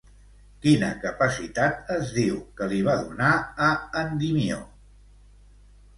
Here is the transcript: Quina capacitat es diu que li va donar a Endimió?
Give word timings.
Quina 0.61 0.87
capacitat 1.03 1.91
es 1.97 2.15
diu 2.17 2.39
que 2.61 2.71
li 2.73 2.81
va 2.89 2.97
donar 3.05 3.31
a 3.69 3.71
Endimió? 4.05 4.59